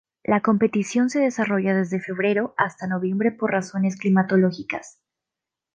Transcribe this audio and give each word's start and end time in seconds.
La 0.23 0.41
competición 0.41 1.11
se 1.11 1.19
desarrolla 1.19 1.75
desde 1.75 1.99
febrero 1.99 2.55
hasta 2.57 2.87
noviembre 2.87 3.31
por 3.31 3.51
razones 3.51 3.97
climatológicas. 3.97 4.99